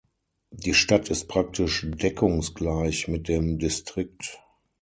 Die 0.49 0.73
Stadt 0.73 1.11
ist 1.11 1.27
praktisch 1.27 1.85
deckungsgleich 1.87 3.07
mit 3.07 3.27
dem 3.27 3.59
Distrikt. 3.59 4.39